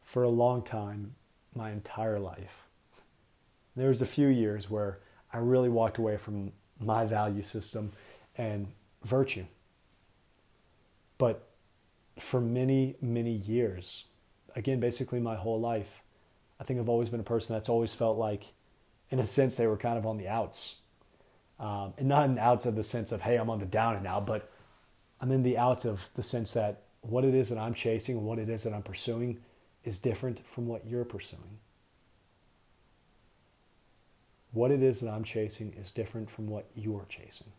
for 0.09 0.23
a 0.23 0.29
long 0.29 0.63
time, 0.63 1.13
my 1.53 1.69
entire 1.69 2.17
life. 2.17 2.68
There 3.79 3.89
was 3.89 4.01
a 4.01 4.05
few 4.05 4.27
years 4.27 4.69
where 4.69 4.99
I 5.31 5.37
really 5.37 5.69
walked 5.69 5.97
away 5.97 6.17
from 6.17 6.51
my 6.79 7.05
value 7.05 7.41
system 7.41 7.93
and 8.37 8.67
virtue. 9.03 9.45
But 11.17 11.47
for 12.19 12.41
many, 12.41 12.95
many 13.01 13.31
years, 13.31 14.05
again, 14.55 14.79
basically 14.79 15.19
my 15.19 15.35
whole 15.35 15.59
life, 15.59 16.01
I 16.59 16.65
think 16.65 16.79
I've 16.79 16.89
always 16.89 17.09
been 17.09 17.19
a 17.19 17.23
person 17.23 17.55
that's 17.55 17.69
always 17.69 17.93
felt 17.93 18.17
like, 18.17 18.53
in 19.09 19.19
a 19.19 19.25
sense, 19.25 19.55
they 19.55 19.67
were 19.67 19.77
kind 19.77 19.97
of 19.97 20.05
on 20.05 20.17
the 20.17 20.27
outs. 20.27 20.77
Um, 21.59 21.93
and 21.97 22.07
not 22.07 22.25
in 22.25 22.35
the 22.35 22.41
outs 22.41 22.65
of 22.65 22.75
the 22.75 22.83
sense 22.83 23.11
of, 23.11 23.21
hey, 23.21 23.37
I'm 23.37 23.49
on 23.49 23.59
the 23.59 23.65
down 23.65 23.95
and 23.95 24.07
out, 24.07 24.25
but 24.25 24.49
I'm 25.21 25.31
in 25.31 25.43
the 25.43 25.57
outs 25.57 25.85
of 25.85 26.09
the 26.15 26.23
sense 26.23 26.53
that 26.53 26.83
what 27.01 27.23
it 27.23 27.33
is 27.33 27.49
that 27.49 27.57
I'm 27.57 27.73
chasing 27.73 28.25
what 28.25 28.39
it 28.39 28.49
is 28.49 28.63
that 28.63 28.73
I'm 28.73 28.83
pursuing 28.83 29.39
is 29.83 29.99
different 29.99 30.45
from 30.45 30.67
what 30.67 30.85
you're 30.85 31.05
pursuing. 31.05 31.59
What 34.51 34.71
it 34.71 34.81
is 34.81 35.01
that 35.01 35.11
I'm 35.11 35.23
chasing 35.23 35.73
is 35.73 35.91
different 35.91 36.29
from 36.29 36.47
what 36.47 36.65
you're 36.75 37.05
chasing. 37.07 37.51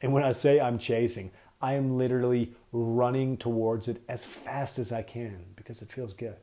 And 0.00 0.12
when 0.12 0.22
I 0.22 0.32
say 0.32 0.60
I'm 0.60 0.78
chasing, 0.78 1.30
I 1.60 1.72
am 1.74 1.96
literally 1.96 2.52
running 2.72 3.36
towards 3.36 3.88
it 3.88 4.02
as 4.08 4.24
fast 4.24 4.78
as 4.78 4.92
I 4.92 5.02
can 5.02 5.44
because 5.56 5.80
it 5.80 5.90
feels 5.90 6.12
good. 6.12 6.36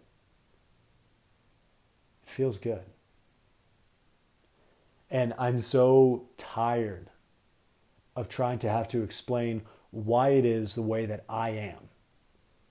It 2.23 2.29
feels 2.29 2.57
good. 2.57 2.81
And 5.09 5.33
I'm 5.37 5.59
so 5.59 6.27
tired 6.37 7.09
of 8.15 8.29
trying 8.29 8.59
to 8.59 8.69
have 8.69 8.87
to 8.89 9.03
explain 9.03 9.61
why 9.91 10.29
it 10.29 10.45
is 10.45 10.73
the 10.73 10.81
way 10.81 11.05
that 11.05 11.23
I 11.29 11.49
am. 11.49 11.89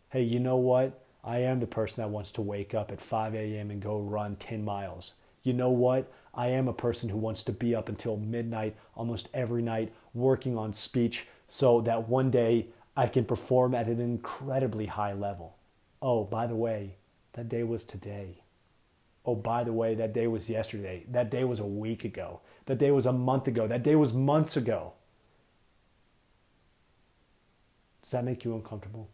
Hey, 0.08 0.22
you 0.22 0.40
know 0.40 0.56
what? 0.56 1.04
I 1.22 1.38
am 1.38 1.60
the 1.60 1.66
person 1.66 2.02
that 2.02 2.08
wants 2.08 2.32
to 2.32 2.42
wake 2.42 2.74
up 2.74 2.90
at 2.90 3.00
5 3.00 3.34
a.m. 3.34 3.70
and 3.70 3.80
go 3.80 4.00
run 4.00 4.36
10 4.36 4.64
miles. 4.64 5.14
You 5.42 5.52
know 5.52 5.70
what? 5.70 6.12
I 6.34 6.48
am 6.48 6.68
a 6.68 6.72
person 6.72 7.08
who 7.08 7.18
wants 7.18 7.42
to 7.44 7.52
be 7.52 7.74
up 7.74 7.88
until 7.88 8.16
midnight 8.16 8.76
almost 8.94 9.28
every 9.34 9.62
night 9.62 9.92
working 10.14 10.56
on 10.56 10.72
speech 10.72 11.26
so 11.48 11.80
that 11.80 12.08
one 12.08 12.30
day 12.30 12.66
I 12.96 13.08
can 13.08 13.24
perform 13.24 13.74
at 13.74 13.88
an 13.88 14.00
incredibly 14.00 14.86
high 14.86 15.12
level. 15.12 15.56
Oh, 16.02 16.24
by 16.24 16.46
the 16.46 16.54
way, 16.54 16.96
that 17.32 17.48
day 17.48 17.62
was 17.62 17.84
today. 17.84 18.42
Oh, 19.24 19.34
by 19.34 19.64
the 19.64 19.72
way, 19.72 19.94
that 19.94 20.12
day 20.12 20.26
was 20.26 20.48
yesterday. 20.48 21.04
That 21.08 21.30
day 21.30 21.44
was 21.44 21.60
a 21.60 21.66
week 21.66 22.04
ago. 22.04 22.40
That 22.66 22.78
day 22.78 22.90
was 22.90 23.06
a 23.06 23.12
month 23.12 23.48
ago. 23.48 23.66
That 23.66 23.82
day 23.82 23.96
was 23.96 24.14
months 24.14 24.56
ago. 24.56 24.92
Does 28.02 28.12
that 28.12 28.24
make 28.24 28.44
you 28.44 28.54
uncomfortable? 28.54 29.10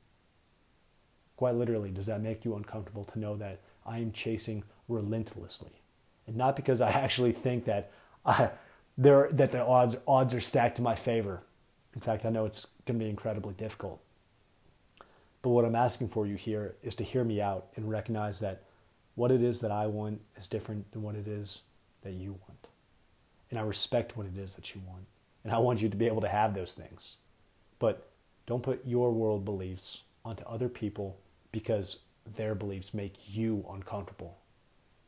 Quite 1.37 1.55
literally, 1.55 1.91
does 1.91 2.07
that 2.07 2.23
make 2.23 2.45
you 2.45 2.55
uncomfortable 2.55 3.05
to 3.05 3.19
know 3.19 3.37
that 3.37 3.61
I 3.85 3.99
am 3.99 4.13
chasing 4.13 4.63
relentlessly? 4.89 5.83
And 6.27 6.37
not 6.37 6.57
because 6.57 6.81
I 6.81 6.91
actually 6.91 7.33
think 7.33 7.65
that 7.67 7.91
uh, 8.27 8.31
I, 8.31 8.51
there, 8.99 9.29
that 9.33 9.53
the 9.53 9.65
odds, 9.65 9.97
odds 10.09 10.33
are 10.33 10.41
stacked 10.41 10.79
in 10.79 10.85
my 10.85 10.95
favor. 10.95 11.43
In 11.95 12.01
fact, 12.01 12.25
I 12.25 12.31
know 12.31 12.47
it's 12.47 12.69
going 12.87 12.99
to 12.99 13.05
be 13.05 13.11
incredibly 13.11 13.53
difficult. 13.55 14.01
But 15.43 15.51
what 15.51 15.65
I'm 15.65 15.77
asking 15.77 16.09
for 16.09 16.27
you 16.27 16.35
here 16.37 16.75
is 16.83 16.95
to 16.97 17.05
hear 17.05 17.23
me 17.23 17.41
out 17.41 17.67
and 17.77 17.89
recognize 17.91 18.41
that 18.41 18.63
what 19.15 19.31
it 19.31 19.43
is 19.43 19.61
that 19.61 19.71
I 19.71 19.87
want 19.87 20.21
is 20.37 20.49
different 20.49 20.91
than 20.93 21.03
what 21.03 21.15
it 21.15 21.29
is 21.29 21.63
that 22.03 22.13
you 22.13 22.33
want. 22.33 22.69
And 23.51 23.59
I 23.59 23.63
respect 23.63 24.17
what 24.17 24.27
it 24.27 24.37
is 24.37 24.57
that 24.57 24.75
you 24.75 24.83
want. 24.87 25.05
And 25.45 25.53
I 25.53 25.59
want 25.59 25.81
you 25.81 25.89
to 25.89 25.97
be 25.97 26.07
able 26.07 26.23
to 26.23 26.29
have 26.29 26.55
those 26.55 26.75
things. 26.75 27.17
But 27.79 28.09
don't 28.47 28.63
put 28.63 28.85
your 28.85 29.13
world 29.13 29.45
beliefs 29.45 30.05
onto 30.25 30.45
other 30.45 30.69
people 30.69 31.19
because 31.53 32.01
their 32.37 32.55
beliefs 32.55 32.93
make 32.93 33.15
you 33.35 33.65
uncomfortable. 33.73 34.39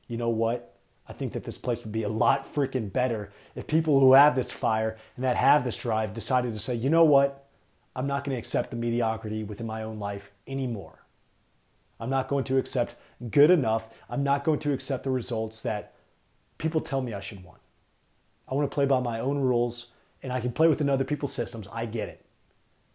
You 0.06 0.16
know 0.16 0.28
what? 0.28 0.77
I 1.08 1.14
think 1.14 1.32
that 1.32 1.44
this 1.44 1.56
place 1.56 1.84
would 1.84 1.92
be 1.92 2.02
a 2.02 2.08
lot 2.08 2.54
freaking 2.54 2.92
better 2.92 3.32
if 3.54 3.66
people 3.66 3.98
who 3.98 4.12
have 4.12 4.34
this 4.34 4.50
fire 4.50 4.98
and 5.16 5.24
that 5.24 5.36
have 5.36 5.64
this 5.64 5.76
drive 5.76 6.12
decided 6.12 6.52
to 6.52 6.58
say, 6.58 6.74
you 6.74 6.90
know 6.90 7.04
what? 7.04 7.46
I'm 7.96 8.06
not 8.06 8.24
going 8.24 8.34
to 8.34 8.38
accept 8.38 8.70
the 8.70 8.76
mediocrity 8.76 9.42
within 9.42 9.66
my 9.66 9.82
own 9.82 9.98
life 9.98 10.30
anymore. 10.46 11.06
I'm 11.98 12.10
not 12.10 12.28
going 12.28 12.44
to 12.44 12.58
accept 12.58 12.94
good 13.30 13.50
enough. 13.50 13.88
I'm 14.08 14.22
not 14.22 14.44
going 14.44 14.60
to 14.60 14.72
accept 14.72 15.04
the 15.04 15.10
results 15.10 15.62
that 15.62 15.94
people 16.58 16.80
tell 16.80 17.00
me 17.00 17.14
I 17.14 17.20
should 17.20 17.42
want. 17.42 17.60
I 18.46 18.54
want 18.54 18.70
to 18.70 18.74
play 18.74 18.86
by 18.86 19.00
my 19.00 19.18
own 19.18 19.38
rules 19.38 19.88
and 20.22 20.32
I 20.32 20.40
can 20.40 20.52
play 20.52 20.68
within 20.68 20.90
other 20.90 21.04
people's 21.04 21.32
systems. 21.32 21.66
I 21.72 21.86
get 21.86 22.08
it. 22.08 22.24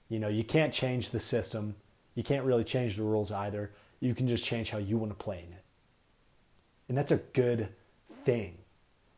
You 0.08 0.20
know, 0.20 0.28
you 0.28 0.44
can't 0.44 0.74
change 0.74 1.10
the 1.10 1.20
system. 1.20 1.76
You 2.16 2.24
can't 2.24 2.46
really 2.46 2.64
change 2.64 2.96
the 2.96 3.04
rules 3.04 3.32
either. 3.32 3.72
You 4.00 4.14
can 4.14 4.28
just 4.28 4.44
change 4.44 4.70
how 4.70 4.78
you 4.78 4.98
want 4.98 5.12
to 5.12 5.24
play 5.24 5.40
in 5.40 5.54
it. 5.54 5.64
And 6.88 6.98
that's 6.98 7.12
a 7.12 7.18
good 7.18 7.70
thing. 8.26 8.58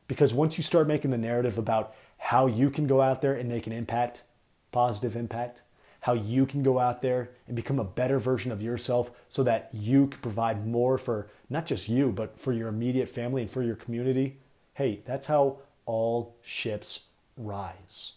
Because 0.08 0.34
once 0.34 0.58
you 0.58 0.64
start 0.64 0.88
making 0.88 1.12
the 1.12 1.18
narrative 1.18 1.58
about 1.58 1.96
how 2.18 2.48
you 2.48 2.70
can 2.70 2.88
go 2.88 3.02
out 3.02 3.22
there 3.22 3.34
and 3.34 3.50
make 3.50 3.68
an 3.68 3.74
impact, 3.74 4.24
positive 4.72 5.16
impact, 5.16 5.62
how 6.02 6.14
you 6.14 6.46
can 6.46 6.62
go 6.62 6.78
out 6.78 7.02
there 7.02 7.32
and 7.48 7.56
become 7.56 7.80
a 7.80 7.84
better 7.84 8.20
version 8.20 8.52
of 8.52 8.62
yourself 8.62 9.10
so 9.28 9.42
that 9.42 9.70
you 9.74 10.06
can 10.08 10.22
provide 10.22 10.68
more 10.68 11.00
for 11.00 11.28
not 11.50 11.66
just 11.66 11.90
you, 11.90 12.12
but 12.12 12.40
for 12.40 12.54
your 12.54 12.68
immediate 12.68 13.10
family 13.10 13.42
and 13.42 13.50
for 13.50 13.64
your 13.64 13.76
community. 13.76 14.38
Hey, 14.76 15.02
that's 15.06 15.26
how 15.26 15.58
all 15.86 16.36
ships 16.44 17.06
rise. 17.36 18.14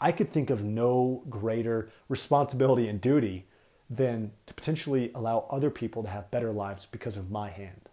I 0.00 0.12
could 0.12 0.32
think 0.32 0.50
of 0.50 0.62
no 0.62 1.22
greater 1.30 1.90
responsibility 2.08 2.88
and 2.88 3.00
duty 3.00 3.46
than 3.88 4.32
to 4.46 4.54
potentially 4.54 5.12
allow 5.14 5.46
other 5.48 5.70
people 5.70 6.02
to 6.02 6.10
have 6.10 6.30
better 6.30 6.52
lives 6.52 6.84
because 6.86 7.16
of 7.16 7.30
my 7.30 7.50
hand. 7.50 7.88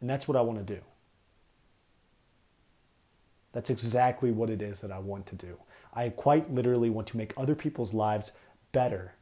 And 0.00 0.10
that's 0.10 0.28
what 0.28 0.36
I 0.36 0.40
want 0.40 0.58
to 0.58 0.74
do. 0.74 0.80
That's 3.52 3.70
exactly 3.70 4.30
what 4.30 4.50
it 4.50 4.60
is 4.60 4.80
that 4.82 4.92
I 4.92 4.98
want 4.98 5.26
to 5.28 5.34
do. 5.34 5.56
I 5.94 6.10
quite 6.10 6.52
literally 6.52 6.90
want 6.90 7.06
to 7.08 7.16
make 7.16 7.32
other 7.36 7.54
people's 7.54 7.94
lives 7.94 8.32
better 8.72 9.14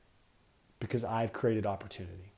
because 0.80 1.04
I've 1.04 1.32
created 1.32 1.66
opportunity. 1.66 2.32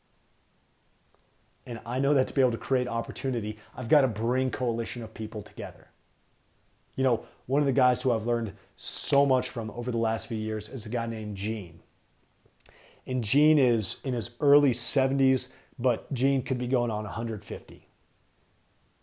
And 1.64 1.81
I 1.87 1.99
know 1.99 2.14
that 2.14 2.28
to 2.28 2.35
be 2.35 2.43
able 2.43 2.52
to 2.52 2.59
create 2.59 2.87
opportunity, 2.87 3.59
I've 3.75 3.88
got 3.88 4.02
to 4.02 4.09
bring 4.09 4.50
coalition 4.50 5.02
of 5.02 5.14
people 5.14 5.43
together. 5.43 5.88
You 6.95 7.05
know, 7.05 7.25
one 7.47 7.61
of 7.61 7.66
the 7.66 7.73
guys 7.73 8.02
who 8.02 8.12
I've 8.12 8.26
learned 8.26 8.52
so 8.76 9.26
much 9.26 9.49
from 9.49 9.71
over 9.71 9.90
the 9.90 9.99
last 9.99 10.26
few 10.26 10.37
years 10.37 10.69
is 10.69 10.87
a 10.87 10.90
guy 10.90 11.07
named 11.07 11.37
Gene. 11.37 11.81
And 13.07 13.25
Gene 13.25 13.59
is 13.59 14.00
in 14.05 14.14
his 14.14 14.37
early 14.40 14.73
70s, 14.73 15.52
but 15.78 16.12
Gene 16.12 16.43
could 16.43 16.59
be 16.59 16.66
going 16.66 16.90
on 16.90 17.05
150. 17.05 17.86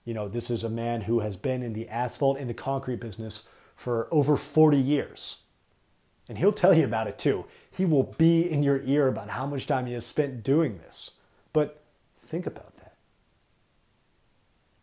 You 0.05 0.13
know, 0.13 0.27
this 0.27 0.49
is 0.49 0.63
a 0.63 0.69
man 0.69 1.01
who 1.01 1.21
has 1.21 1.37
been 1.37 1.63
in 1.63 1.73
the 1.73 1.87
asphalt 1.87 2.37
and 2.37 2.49
the 2.49 2.53
concrete 2.53 2.99
business 2.99 3.47
for 3.75 4.07
over 4.11 4.35
40 4.35 4.77
years. 4.77 5.43
And 6.27 6.37
he'll 6.37 6.53
tell 6.53 6.73
you 6.73 6.85
about 6.85 7.07
it 7.07 7.17
too. 7.17 7.45
He 7.71 7.85
will 7.85 8.13
be 8.17 8.49
in 8.49 8.63
your 8.63 8.81
ear 8.83 9.07
about 9.07 9.29
how 9.29 9.45
much 9.45 9.67
time 9.67 9.85
he 9.85 9.93
has 9.93 10.05
spent 10.05 10.43
doing 10.43 10.77
this. 10.77 11.11
But 11.51 11.83
think 12.25 12.45
about 12.45 12.75
that 12.77 12.83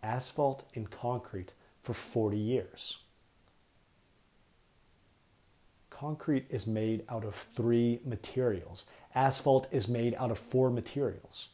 asphalt 0.03 0.65
and 0.75 0.91
concrete 0.91 1.53
for 1.83 1.95
40 1.95 2.37
years. 2.37 2.99
Concrete 5.91 6.47
is 6.49 6.67
made 6.67 7.05
out 7.09 7.25
of 7.25 7.35
three 7.35 8.01
materials. 8.05 8.87
Asphalt 9.15 9.67
is 9.71 9.89
made 9.89 10.15
out 10.15 10.31
of 10.31 10.39
four 10.39 10.71
materials. 10.71 11.49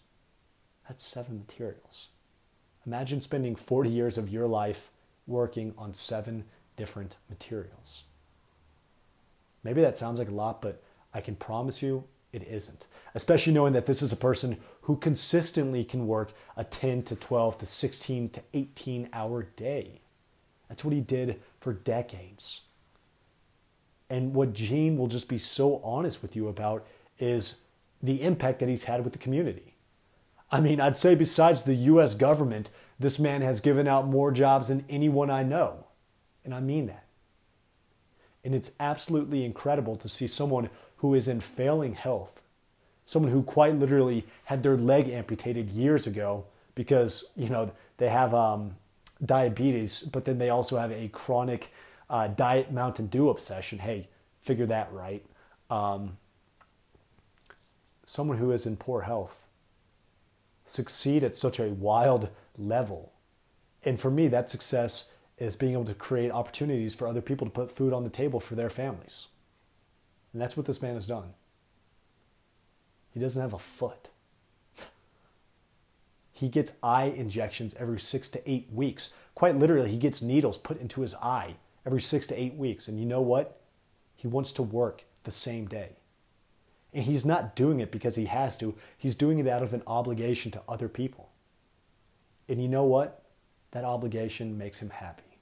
That's 0.89 1.05
seven 1.05 1.39
materials. 1.39 2.09
Imagine 2.87 3.21
spending 3.21 3.57
40 3.57 3.91
years 3.91 4.17
of 4.17 4.29
your 4.29 4.47
life 4.47 4.91
working 5.27 5.75
on 5.77 5.93
seven 5.93 6.45
different 6.77 7.17
materials. 7.29 8.05
Maybe 9.65 9.81
that 9.81 9.99
sounds 9.99 10.19
like 10.21 10.29
a 10.29 10.35
lot, 10.35 10.63
but 10.63 10.83
I 11.13 11.21
can 11.21 11.35
promise 11.35 11.83
you 11.83 12.05
it 12.33 12.47
isn't. 12.47 12.87
Especially 13.15 13.53
knowing 13.53 13.73
that 13.73 13.87
this 13.87 14.03
is 14.03 14.13
a 14.13 14.17
person 14.17 14.59
who 14.83 14.97
consistently 14.97 15.83
can 15.83 16.07
work 16.07 16.33
a 16.57 16.63
10 16.63 17.03
to 17.05 17.17
12 17.17 17.59
to 17.59 17.67
16 17.67 18.29
to 18.31 18.43
18 18.55 19.09
hour 19.13 19.43
day. 19.57 20.01
That's 20.69 20.85
what 20.85 20.95
he 20.95 21.01
did 21.01 21.41
for 21.61 21.73
decades. 21.73 22.63
And 24.09 24.35
what 24.35 24.53
Gene 24.53 24.97
will 24.97 25.09
just 25.09 25.29
be 25.29 25.39
so 25.39 25.81
honest 25.83 26.23
with 26.23 26.37
you 26.37 26.49
about 26.49 26.87
is 27.19 27.63
the 28.03 28.23
impact 28.23 28.61
that 28.61 28.69
he's 28.69 28.85
had 28.85 29.03
with 29.03 29.13
the 29.13 29.19
community. 29.19 29.76
I 30.51 30.61
mean, 30.61 30.81
I'd 30.81 30.97
say 30.97 31.15
besides 31.15 31.65
the 31.65 31.75
US 31.75 32.15
government, 32.15 32.71
this 32.99 33.19
man 33.19 33.43
has 33.43 33.61
given 33.61 33.89
out 33.89 34.07
more 34.07 34.31
jobs 34.31 34.69
than 34.69 34.85
anyone 34.89 35.31
I 35.31 35.43
know. 35.43 35.87
And 36.45 36.55
I 36.55 36.61
mean 36.61 36.87
that. 36.87 37.05
And 38.45 38.55
it's 38.55 38.73
absolutely 38.79 39.45
incredible 39.45 39.97
to 39.97 40.09
see 40.09 40.29
someone 40.29 40.71
who 40.99 41.15
is 41.15 41.27
in 41.27 41.41
failing 41.41 41.95
health, 41.95 42.41
someone 43.05 43.33
who 43.33 43.43
quite 43.43 43.75
literally 43.75 44.25
had 44.45 44.63
their 44.63 44.77
leg 44.77 45.09
amputated 45.09 45.71
years 45.71 46.07
ago 46.07 46.45
because, 46.75 47.33
you 47.35 47.49
know, 47.49 47.73
they 47.97 48.09
have 48.09 48.33
um, 48.33 48.77
diabetes, 49.25 50.03
but 50.03 50.25
then 50.25 50.39
they 50.39 50.49
also 50.49 50.79
have 50.79 50.93
a 50.93 51.09
chronic 51.09 51.73
uh, 52.09 52.29
diet 52.29 52.71
Mountain 52.71 53.09
Dew 53.09 53.31
obsession. 53.31 53.81
Hey, 53.81 54.09
figure 54.43 54.67
that 54.67 54.93
right. 54.93 55.25
Um, 55.69 56.19
someone 58.05 58.39
who 58.39 58.53
is 58.53 58.65
in 58.65 58.77
poor 58.77 59.03
health 59.03 59.46
succeed 60.67 61.25
at 61.25 61.35
such 61.35 61.59
a 61.59 61.71
wild 61.71 62.29
level. 62.59 63.13
And 63.85 63.99
for 63.99 64.11
me, 64.11 64.29
that 64.29 64.51
success 64.51 65.11
is 65.39 65.57
being 65.57 65.73
able 65.73 65.85
to 65.85 65.95
create 65.95 66.31
opportunities 66.31 66.95
for 66.95 67.07
other 67.07 67.23
people 67.23 67.47
to 67.47 67.53
put 67.53 67.71
food 67.71 67.93
on 67.93 68.05
the 68.05 68.11
table 68.11 68.41
for 68.41 68.55
their 68.55 68.69
families. 68.69 69.29
And 70.33 70.43
that's 70.43 70.57
what 70.57 70.67
this 70.67 70.83
man 70.83 70.95
has 70.95 71.07
done. 71.07 71.35
He 73.15 73.21
doesn't 73.21 73.41
have 73.41 73.55
a 73.55 73.59
foot. 73.59 74.09
He 76.33 76.49
gets 76.49 76.73
eye 76.83 77.05
injections 77.05 77.75
every 77.79 77.99
six 77.99 78.29
to 78.31 78.51
eight 78.51 78.69
weeks. 78.71 79.15
Quite 79.35 79.57
literally, 79.57 79.91
he 79.91 79.97
gets 79.97 80.21
needles 80.21 80.59
put 80.59 80.79
into 80.81 81.01
his 81.01 81.15
eye 81.15 81.55
every 81.87 82.03
six 82.03 82.27
to 82.27 82.39
eight 82.39 82.55
weeks. 82.57 82.89
And 82.89 82.99
you 82.99 83.07
know 83.07 83.23
what? 83.23 83.59
He 84.17 84.27
wants 84.27 84.53
to 84.53 84.63
work 84.63 85.05
the 85.25 85.31
same 85.31 85.67
day. 85.67 85.97
And 86.97 87.05
he's 87.05 87.27
not 87.27 87.55
doing 87.55 87.81
it 87.81 87.93
because 87.93 88.17
he 88.17 88.25
has 88.25 88.57
to, 88.57 88.75
he's 88.97 89.15
doing 89.15 89.39
it 89.39 89.47
out 89.47 89.63
of 89.63 89.75
an 89.75 89.83
obligation 89.87 90.51
to 90.53 90.63
other 90.67 90.89
people. 90.89 91.29
And 92.49 92.61
you 92.61 92.69
know 92.69 92.85
what? 92.85 93.23
That 93.73 93.85
obligation 93.85 94.57
makes 94.57 94.81
him 94.81 94.89
happy. 94.89 95.39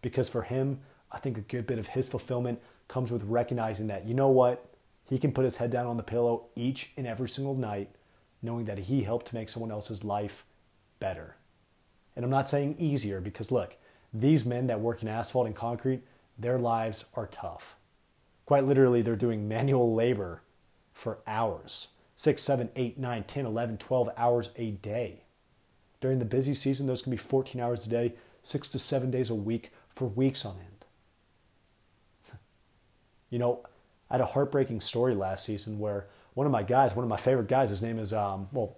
Because 0.00 0.30
for 0.30 0.40
him, 0.40 0.80
I 1.12 1.18
think 1.18 1.36
a 1.36 1.42
good 1.42 1.66
bit 1.66 1.78
of 1.78 1.88
his 1.88 2.08
fulfillment 2.08 2.62
comes 2.88 3.12
with 3.12 3.24
recognizing 3.24 3.88
that, 3.88 4.06
you 4.06 4.14
know 4.14 4.30
what? 4.30 4.64
He 5.06 5.18
can 5.18 5.32
put 5.32 5.44
his 5.44 5.58
head 5.58 5.70
down 5.70 5.84
on 5.84 5.98
the 5.98 6.02
pillow 6.02 6.46
each 6.56 6.92
and 6.96 7.06
every 7.06 7.28
single 7.28 7.54
night 7.54 7.90
knowing 8.40 8.64
that 8.64 8.78
he 8.78 9.02
helped 9.02 9.26
to 9.26 9.34
make 9.34 9.50
someone 9.50 9.70
else's 9.70 10.02
life 10.02 10.46
better. 10.98 11.36
And 12.16 12.24
I'm 12.24 12.30
not 12.30 12.48
saying 12.48 12.76
easier 12.78 13.20
because 13.20 13.52
look, 13.52 13.76
these 14.14 14.46
men 14.46 14.68
that 14.68 14.80
work 14.80 15.02
in 15.02 15.08
asphalt 15.08 15.46
and 15.46 15.54
concrete, 15.54 16.04
their 16.38 16.58
lives 16.58 17.04
are 17.12 17.26
tough. 17.26 17.76
Quite 18.46 18.64
literally, 18.64 19.02
they're 19.02 19.14
doing 19.14 19.46
manual 19.46 19.94
labor 19.94 20.40
for 20.94 21.18
hours 21.26 21.88
6, 22.16 22.42
7, 22.42 22.70
8, 22.74 22.98
9, 22.98 23.24
10, 23.24 23.46
11, 23.46 23.78
12 23.78 24.08
hours 24.16 24.50
a 24.56 24.70
day. 24.70 25.24
During 26.00 26.20
the 26.20 26.24
busy 26.24 26.54
season, 26.54 26.86
those 26.86 27.02
can 27.02 27.10
be 27.10 27.16
14 27.16 27.60
hours 27.60 27.86
a 27.86 27.90
day, 27.90 28.14
six 28.42 28.68
to 28.70 28.78
seven 28.78 29.10
days 29.10 29.30
a 29.30 29.34
week 29.34 29.72
for 29.94 30.06
weeks 30.06 30.44
on 30.44 30.56
end. 30.56 30.84
you 33.30 33.38
know, 33.38 33.60
I 34.10 34.14
had 34.14 34.20
a 34.20 34.26
heartbreaking 34.26 34.80
story 34.80 35.14
last 35.14 35.44
season 35.44 35.78
where 35.78 36.06
one 36.34 36.46
of 36.46 36.52
my 36.52 36.62
guys, 36.62 36.94
one 36.94 37.04
of 37.04 37.08
my 37.08 37.16
favorite 37.16 37.48
guys, 37.48 37.70
his 37.70 37.82
name 37.82 37.98
is, 37.98 38.12
um, 38.12 38.48
well, 38.52 38.76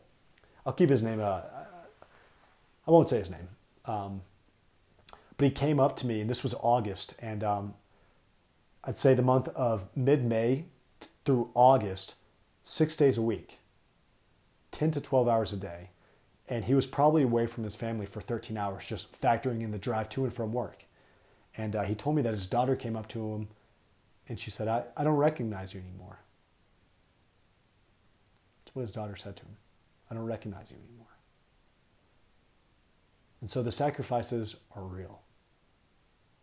I'll 0.64 0.72
keep 0.72 0.88
his 0.88 1.02
name, 1.02 1.20
uh, 1.20 1.42
I 2.86 2.90
won't 2.90 3.08
say 3.08 3.18
his 3.18 3.30
name. 3.30 3.48
Um, 3.84 4.22
but 5.36 5.44
he 5.44 5.50
came 5.50 5.78
up 5.78 5.96
to 5.96 6.06
me, 6.06 6.20
and 6.20 6.30
this 6.30 6.42
was 6.42 6.54
August, 6.54 7.14
and 7.18 7.44
um, 7.44 7.74
I'd 8.84 8.96
say 8.96 9.14
the 9.14 9.22
month 9.22 9.48
of 9.48 9.84
mid 9.94 10.24
May 10.24 10.64
through 11.26 11.50
August, 11.54 12.14
six 12.62 12.96
days 12.96 13.18
a 13.18 13.22
week, 13.22 13.58
10 14.72 14.92
to 14.92 15.00
12 15.00 15.28
hours 15.28 15.52
a 15.52 15.58
day. 15.58 15.90
And 16.48 16.64
he 16.66 16.74
was 16.74 16.86
probably 16.86 17.22
away 17.24 17.46
from 17.46 17.64
his 17.64 17.76
family 17.76 18.06
for 18.06 18.20
13 18.22 18.56
hours, 18.56 18.86
just 18.86 19.20
factoring 19.20 19.62
in 19.62 19.72
the 19.72 19.78
drive 19.78 20.08
to 20.10 20.24
and 20.24 20.32
from 20.32 20.52
work. 20.52 20.86
And 21.56 21.76
uh, 21.76 21.82
he 21.82 21.94
told 21.96 22.16
me 22.16 22.22
that 22.22 22.32
his 22.34 22.46
daughter 22.46 22.76
came 22.76 22.96
up 22.96 23.08
to 23.08 23.34
him 23.34 23.48
and 24.28 24.38
she 24.38 24.50
said, 24.50 24.68
I, 24.68 24.84
I 24.96 25.04
don't 25.04 25.16
recognize 25.16 25.74
you 25.74 25.80
anymore 25.80 26.18
That's 28.64 28.74
what 28.76 28.82
his 28.82 28.92
daughter 28.92 29.16
said 29.16 29.36
to 29.36 29.42
him. 29.44 29.56
I 30.10 30.14
don't 30.14 30.24
recognize 30.24 30.70
you 30.70 30.78
anymore. 30.78 31.06
And 33.40 33.50
so 33.50 33.62
the 33.62 33.72
sacrifices 33.72 34.56
are 34.76 34.84
real. 34.84 35.22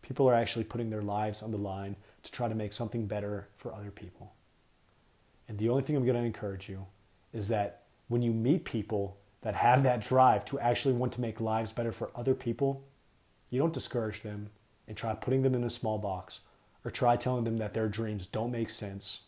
People 0.02 0.30
are 0.30 0.36
actually 0.36 0.66
putting 0.66 0.90
their 0.90 1.02
lives 1.02 1.42
on 1.42 1.52
the 1.52 1.58
line 1.58 1.96
to 2.24 2.32
try 2.32 2.50
to 2.50 2.56
make 2.56 2.74
something 2.74 3.08
better 3.08 3.48
for 3.58 3.74
other 3.74 3.92
people. 3.92 4.34
And 5.48 5.58
the 5.58 5.70
only 5.70 5.84
thing 5.84 5.96
I'm 5.96 6.06
going 6.06 6.18
to 6.18 6.24
encourage 6.24 6.70
you 6.70 6.86
is 7.34 7.48
that 7.50 7.84
when 8.08 8.22
you 8.22 8.32
meet 8.32 8.66
people 8.66 9.18
that 9.42 9.56
have 9.56 9.84
that 9.84 10.02
drive 10.02 10.46
to 10.46 10.60
actually 10.60 10.94
want 10.94 11.14
to 11.14 11.22
make 11.22 11.42
lives 11.42 11.74
better 11.74 11.92
for 11.92 12.12
other 12.16 12.34
people, 12.34 12.84
you 13.50 13.60
don't 13.60 13.74
discourage 13.74 14.22
them 14.22 14.50
and 14.88 14.96
try 14.96 15.14
putting 15.14 15.42
them 15.42 15.56
in 15.56 15.64
a 15.64 15.70
small 15.70 15.98
box 15.98 16.42
or 16.84 16.92
try 16.92 17.16
telling 17.16 17.44
them 17.44 17.58
that 17.58 17.74
their 17.74 17.88
dreams 17.88 18.28
don't 18.28 18.52
make 18.52 18.70
sense. 18.70 19.24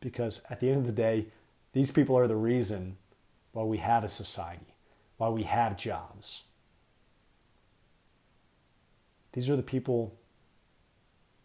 Because 0.00 0.42
at 0.50 0.60
the 0.60 0.68
end 0.68 0.78
of 0.78 0.86
the 0.86 0.92
day, 0.92 1.26
these 1.72 1.90
people 1.90 2.16
are 2.16 2.28
the 2.28 2.36
reason 2.36 2.96
why 3.52 3.64
we 3.64 3.78
have 3.78 4.04
a 4.04 4.08
society, 4.08 4.74
why 5.16 5.28
we 5.28 5.42
have 5.44 5.76
jobs. 5.76 6.44
These 9.32 9.50
are 9.50 9.56
the 9.56 9.62
people, 9.62 10.14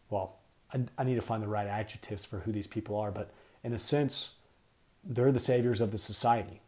well, 0.10 0.38
I, 0.74 0.82
I 0.98 1.04
need 1.04 1.16
to 1.16 1.22
find 1.22 1.44
the 1.44 1.48
right 1.48 1.68
adjectives 1.68 2.24
for 2.24 2.40
who 2.40 2.52
these 2.52 2.68
people 2.68 2.98
are, 2.98 3.12
but 3.12 3.34
in 3.64 3.74
a 3.74 3.80
sense, 3.80 4.36
they're 5.04 5.32
the 5.32 5.40
saviors 5.40 5.82
of 5.82 5.92
the 5.92 5.98
society. 5.98 6.62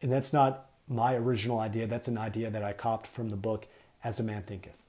And 0.00 0.12
that's 0.12 0.32
not 0.32 0.66
my 0.88 1.14
original 1.14 1.58
idea, 1.58 1.86
that's 1.86 2.08
an 2.08 2.18
idea 2.18 2.50
that 2.50 2.64
I 2.64 2.72
copped 2.72 3.06
from 3.06 3.28
the 3.28 3.36
book 3.36 3.66
As 4.02 4.18
a 4.18 4.22
Man 4.22 4.42
Thinketh. 4.42 4.82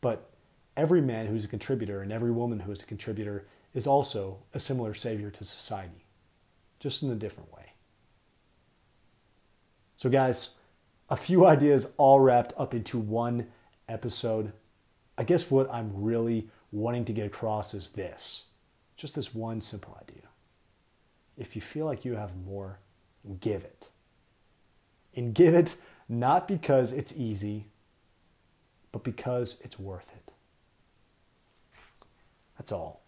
But 0.00 0.30
every 0.76 1.00
man 1.00 1.26
who's 1.26 1.44
a 1.44 1.48
contributor 1.48 2.02
and 2.02 2.12
every 2.12 2.30
woman 2.30 2.60
who 2.60 2.72
is 2.72 2.82
a 2.82 2.86
contributor 2.86 3.46
is 3.74 3.86
also 3.86 4.38
a 4.54 4.60
similar 4.60 4.94
savior 4.94 5.30
to 5.30 5.44
society, 5.44 6.04
just 6.78 7.02
in 7.02 7.10
a 7.10 7.16
different 7.16 7.52
way. 7.52 7.72
So, 9.96 10.08
guys, 10.10 10.50
a 11.08 11.16
few 11.16 11.46
ideas 11.46 11.88
all 11.96 12.20
wrapped 12.20 12.52
up 12.56 12.74
into 12.74 12.98
one 12.98 13.48
episode. 13.88 14.52
I 15.16 15.24
guess 15.24 15.50
what 15.50 15.72
I'm 15.72 15.90
really 15.94 16.48
wanting 16.76 17.04
to 17.06 17.12
get 17.12 17.26
across 17.26 17.74
is 17.74 17.90
this 17.90 18.44
just 18.96 19.14
this 19.14 19.34
one 19.34 19.60
simple 19.60 19.96
idea. 20.00 20.22
If 21.36 21.54
you 21.54 21.60
feel 21.60 21.84
like 21.84 22.04
you 22.04 22.14
have 22.14 22.36
more, 22.46 22.78
give 23.40 23.62
it. 23.62 23.88
And 25.14 25.34
give 25.34 25.54
it 25.54 25.76
not 26.08 26.48
because 26.48 26.92
it's 26.92 27.16
easy, 27.16 27.66
but 28.92 29.04
because 29.04 29.60
it's 29.62 29.78
worth 29.78 30.06
it. 30.14 30.32
That's 32.56 32.72
all. 32.72 33.02